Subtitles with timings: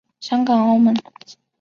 [0.19, 0.95] 香港澳门